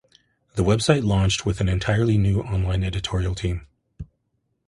The 0.55 0.63
website 0.63 1.03
launched 1.05 1.45
with 1.45 1.61
an 1.61 1.69
entirely 1.69 2.17
new 2.17 2.41
online 2.41 2.83
editorial 2.83 3.35
team. 3.35 3.67